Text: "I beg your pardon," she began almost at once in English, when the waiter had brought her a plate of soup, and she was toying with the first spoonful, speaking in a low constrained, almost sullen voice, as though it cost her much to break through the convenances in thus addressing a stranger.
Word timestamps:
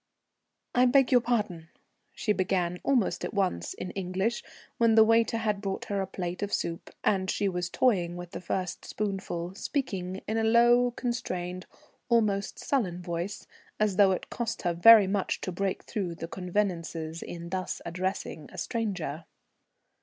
"I 0.73 0.87
beg 0.87 1.11
your 1.11 1.21
pardon," 1.21 1.69
she 2.15 2.33
began 2.33 2.79
almost 2.81 3.23
at 3.23 3.35
once 3.35 3.75
in 3.75 3.91
English, 3.91 4.41
when 4.79 4.95
the 4.95 5.03
waiter 5.03 5.37
had 5.37 5.61
brought 5.61 5.85
her 5.85 6.01
a 6.01 6.07
plate 6.07 6.41
of 6.41 6.51
soup, 6.51 6.89
and 7.03 7.29
she 7.29 7.47
was 7.47 7.69
toying 7.69 8.17
with 8.17 8.31
the 8.31 8.41
first 8.41 8.83
spoonful, 8.83 9.53
speaking 9.53 10.21
in 10.27 10.37
a 10.39 10.43
low 10.43 10.89
constrained, 10.89 11.67
almost 12.09 12.57
sullen 12.57 13.03
voice, 13.03 13.45
as 13.79 13.97
though 13.97 14.09
it 14.11 14.31
cost 14.31 14.63
her 14.63 14.73
much 15.07 15.39
to 15.41 15.51
break 15.51 15.83
through 15.83 16.15
the 16.15 16.27
convenances 16.27 17.21
in 17.21 17.49
thus 17.49 17.79
addressing 17.85 18.49
a 18.51 18.57
stranger. 18.57 19.25